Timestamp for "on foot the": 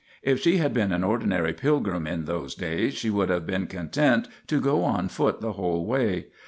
4.83-5.51